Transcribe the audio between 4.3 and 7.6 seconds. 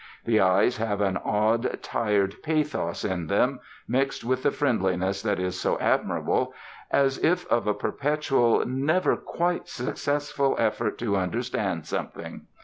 the friendliness that is so admirable as if